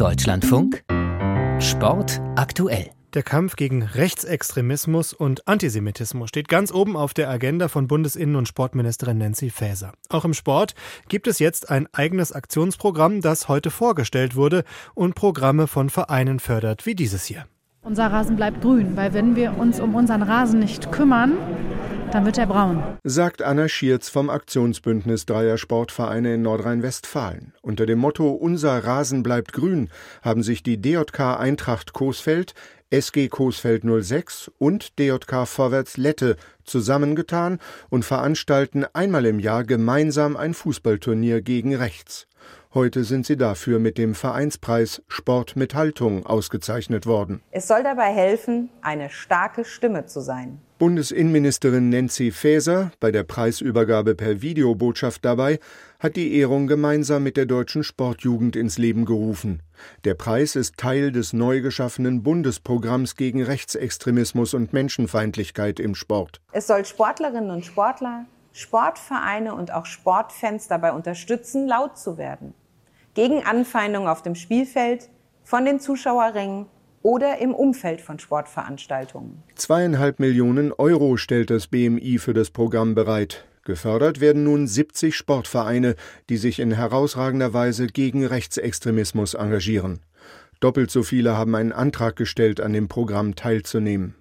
Deutschlandfunk 0.00 0.82
Sport 1.58 2.22
aktuell. 2.34 2.88
Der 3.12 3.22
Kampf 3.22 3.56
gegen 3.56 3.82
Rechtsextremismus 3.82 5.12
und 5.12 5.46
Antisemitismus 5.46 6.30
steht 6.30 6.48
ganz 6.48 6.72
oben 6.72 6.96
auf 6.96 7.12
der 7.12 7.28
Agenda 7.28 7.68
von 7.68 7.86
Bundesinnen- 7.86 8.36
und 8.36 8.48
Sportministerin 8.48 9.18
Nancy 9.18 9.50
Faeser. 9.50 9.92
Auch 10.08 10.24
im 10.24 10.32
Sport 10.32 10.74
gibt 11.10 11.26
es 11.26 11.38
jetzt 11.38 11.68
ein 11.68 11.86
eigenes 11.92 12.32
Aktionsprogramm, 12.32 13.20
das 13.20 13.48
heute 13.48 13.70
vorgestellt 13.70 14.36
wurde 14.36 14.64
und 14.94 15.16
Programme 15.16 15.66
von 15.66 15.90
Vereinen 15.90 16.40
fördert, 16.40 16.86
wie 16.86 16.94
dieses 16.94 17.26
hier. 17.26 17.44
Unser 17.82 18.06
Rasen 18.06 18.36
bleibt 18.36 18.62
grün, 18.62 18.96
weil 18.96 19.12
wenn 19.12 19.36
wir 19.36 19.58
uns 19.58 19.80
um 19.80 19.94
unseren 19.94 20.22
Rasen 20.22 20.60
nicht 20.60 20.90
kümmern, 20.92 21.32
dann 22.10 22.24
wird 22.24 22.38
er 22.38 22.46
braun. 22.46 22.82
Sagt 23.04 23.42
Anna 23.42 23.68
Schierz 23.68 24.08
vom 24.08 24.30
Aktionsbündnis 24.30 25.26
Dreier 25.26 25.58
Sportvereine 25.58 26.34
in 26.34 26.42
Nordrhein-Westfalen. 26.42 27.54
Unter 27.62 27.86
dem 27.86 27.98
Motto 27.98 28.30
Unser 28.30 28.84
Rasen 28.84 29.22
bleibt 29.22 29.52
grün 29.52 29.90
haben 30.22 30.42
sich 30.42 30.62
die 30.62 30.80
DJK 30.80 31.38
Eintracht 31.38 31.92
Coesfeld, 31.92 32.54
SG 32.90 33.28
Coesfeld 33.28 33.84
06 33.84 34.50
und 34.58 34.98
DJK 34.98 35.46
Vorwärts 35.46 35.96
Lette 35.96 36.36
zusammengetan 36.64 37.58
und 37.88 38.04
veranstalten 38.04 38.84
einmal 38.92 39.26
im 39.26 39.38
Jahr 39.38 39.64
gemeinsam 39.64 40.36
ein 40.36 40.54
Fußballturnier 40.54 41.40
gegen 41.42 41.76
rechts. 41.76 42.26
Heute 42.74 43.04
sind 43.04 43.26
sie 43.26 43.36
dafür 43.36 43.78
mit 43.78 43.98
dem 43.98 44.14
Vereinspreis 44.14 45.02
Sport 45.08 45.56
mit 45.56 45.74
Haltung 45.74 46.26
ausgezeichnet 46.26 47.06
worden. 47.06 47.42
Es 47.50 47.68
soll 47.68 47.82
dabei 47.82 48.12
helfen, 48.12 48.70
eine 48.80 49.10
starke 49.10 49.64
Stimme 49.64 50.06
zu 50.06 50.20
sein. 50.20 50.60
Bundesinnenministerin 50.80 51.90
Nancy 51.90 52.30
Faeser, 52.30 52.90
bei 53.00 53.10
der 53.10 53.22
Preisübergabe 53.22 54.14
per 54.14 54.40
Videobotschaft 54.40 55.22
dabei, 55.26 55.60
hat 55.98 56.16
die 56.16 56.34
Ehrung 56.38 56.68
gemeinsam 56.68 57.22
mit 57.22 57.36
der 57.36 57.44
deutschen 57.44 57.84
Sportjugend 57.84 58.56
ins 58.56 58.78
Leben 58.78 59.04
gerufen. 59.04 59.62
Der 60.04 60.14
Preis 60.14 60.56
ist 60.56 60.78
Teil 60.78 61.12
des 61.12 61.34
neu 61.34 61.60
geschaffenen 61.60 62.22
Bundesprogramms 62.22 63.16
gegen 63.16 63.42
Rechtsextremismus 63.42 64.54
und 64.54 64.72
Menschenfeindlichkeit 64.72 65.80
im 65.80 65.94
Sport. 65.94 66.40
Es 66.50 66.66
soll 66.66 66.86
Sportlerinnen 66.86 67.50
und 67.50 67.66
Sportler, 67.66 68.24
Sportvereine 68.54 69.54
und 69.54 69.74
auch 69.74 69.84
Sportfans 69.84 70.66
dabei 70.66 70.92
unterstützen, 70.92 71.68
laut 71.68 71.98
zu 71.98 72.16
werden. 72.16 72.54
Gegen 73.12 73.44
Anfeindungen 73.44 74.08
auf 74.08 74.22
dem 74.22 74.34
Spielfeld, 74.34 75.10
von 75.44 75.66
den 75.66 75.78
Zuschauerrängen 75.78 76.68
oder 77.02 77.38
im 77.38 77.54
Umfeld 77.54 78.00
von 78.00 78.18
Sportveranstaltungen. 78.18 79.42
Zweieinhalb 79.54 80.20
Millionen 80.20 80.72
Euro 80.72 81.16
stellt 81.16 81.50
das 81.50 81.66
BMI 81.66 82.18
für 82.18 82.34
das 82.34 82.50
Programm 82.50 82.94
bereit. 82.94 83.44
Gefördert 83.64 84.20
werden 84.20 84.44
nun 84.44 84.66
70 84.66 85.14
Sportvereine, 85.14 85.94
die 86.28 86.36
sich 86.36 86.58
in 86.60 86.72
herausragender 86.72 87.52
Weise 87.52 87.86
gegen 87.86 88.24
Rechtsextremismus 88.26 89.34
engagieren. 89.34 90.00
Doppelt 90.60 90.90
so 90.90 91.02
viele 91.02 91.36
haben 91.36 91.54
einen 91.54 91.72
Antrag 91.72 92.16
gestellt, 92.16 92.60
an 92.60 92.72
dem 92.72 92.88
Programm 92.88 93.34
teilzunehmen. 93.34 94.14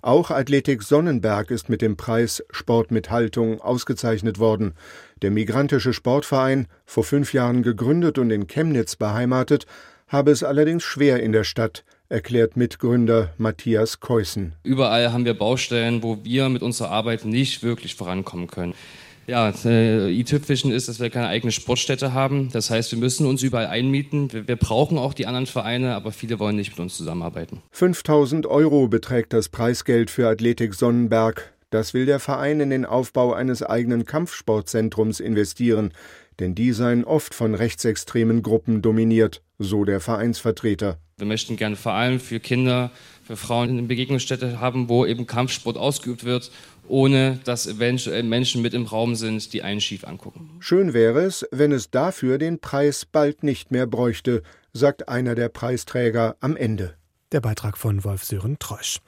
Auch 0.00 0.30
Athletik 0.30 0.82
Sonnenberg 0.82 1.50
ist 1.50 1.68
mit 1.68 1.82
dem 1.82 1.96
Preis 1.96 2.42
Sport 2.50 2.90
mit 2.90 3.10
Haltung 3.10 3.60
ausgezeichnet 3.60 4.38
worden. 4.38 4.74
Der 5.22 5.30
migrantische 5.30 5.92
Sportverein, 5.92 6.66
vor 6.84 7.04
fünf 7.04 7.32
Jahren 7.32 7.62
gegründet 7.62 8.18
und 8.18 8.30
in 8.30 8.46
Chemnitz 8.46 8.96
beheimatet, 8.96 9.66
habe 10.08 10.30
es 10.30 10.42
allerdings 10.44 10.84
schwer 10.84 11.20
in 11.20 11.32
der 11.32 11.44
Stadt, 11.44 11.84
erklärt 12.08 12.56
Mitgründer 12.56 13.32
Matthias 13.38 14.00
Keußen. 14.00 14.52
Überall 14.62 15.12
haben 15.12 15.24
wir 15.24 15.34
Baustellen, 15.34 16.02
wo 16.02 16.18
wir 16.22 16.48
mit 16.48 16.62
unserer 16.62 16.90
Arbeit 16.90 17.24
nicht 17.24 17.62
wirklich 17.62 17.94
vorankommen 17.94 18.46
können. 18.46 18.74
Ja, 19.26 19.52
äh, 19.64 20.08
i-Tüpfischen 20.08 20.70
ist, 20.70 20.88
dass 20.88 21.00
wir 21.00 21.10
keine 21.10 21.26
eigene 21.26 21.50
Sportstätte 21.50 22.12
haben. 22.12 22.48
Das 22.52 22.70
heißt, 22.70 22.92
wir 22.92 22.98
müssen 22.98 23.26
uns 23.26 23.42
überall 23.42 23.66
einmieten. 23.66 24.32
Wir, 24.32 24.46
wir 24.46 24.56
brauchen 24.56 24.98
auch 24.98 25.14
die 25.14 25.26
anderen 25.26 25.46
Vereine, 25.46 25.96
aber 25.96 26.12
viele 26.12 26.38
wollen 26.38 26.54
nicht 26.54 26.70
mit 26.70 26.78
uns 26.78 26.96
zusammenarbeiten. 26.96 27.60
5000 27.72 28.46
Euro 28.46 28.86
beträgt 28.86 29.32
das 29.32 29.48
Preisgeld 29.48 30.10
für 30.10 30.28
Athletik 30.28 30.74
Sonnenberg. 30.74 31.52
Das 31.70 31.92
will 31.92 32.06
der 32.06 32.20
Verein 32.20 32.60
in 32.60 32.70
den 32.70 32.86
Aufbau 32.86 33.32
eines 33.32 33.64
eigenen 33.64 34.04
Kampfsportzentrums 34.04 35.18
investieren, 35.18 35.92
denn 36.40 36.54
die 36.54 36.72
seien 36.72 37.04
oft 37.04 37.34
von 37.34 37.54
rechtsextremen 37.54 38.42
Gruppen 38.42 38.82
dominiert, 38.82 39.42
so 39.58 39.84
der 39.84 40.00
Vereinsvertreter. 40.00 40.98
Wir 41.18 41.26
möchten 41.26 41.56
gerne 41.56 41.76
vor 41.76 41.92
allem 41.92 42.20
für 42.20 42.40
Kinder, 42.40 42.90
für 43.24 43.36
Frauen 43.36 43.70
eine 43.70 43.82
Begegnungsstätte 43.82 44.60
haben, 44.60 44.88
wo 44.88 45.06
eben 45.06 45.26
Kampfsport 45.26 45.76
ausgeübt 45.78 46.24
wird, 46.24 46.50
ohne 46.88 47.40
dass 47.44 47.66
eventuell 47.66 48.22
Menschen 48.22 48.62
mit 48.62 48.74
im 48.74 48.84
Raum 48.84 49.14
sind, 49.16 49.52
die 49.52 49.62
einen 49.62 49.80
schief 49.80 50.04
angucken. 50.04 50.50
Schön 50.60 50.92
wäre 50.92 51.22
es, 51.22 51.46
wenn 51.50 51.72
es 51.72 51.90
dafür 51.90 52.38
den 52.38 52.60
Preis 52.60 53.06
bald 53.06 53.42
nicht 53.42 53.70
mehr 53.70 53.86
bräuchte, 53.86 54.42
sagt 54.72 55.08
einer 55.08 55.34
der 55.34 55.48
Preisträger 55.48 56.36
am 56.40 56.56
Ende. 56.56 56.94
Der 57.32 57.40
Beitrag 57.40 57.76
von 57.78 58.04
Wolf 58.04 58.24
Sören 58.24 58.58
Treusch. 58.58 59.00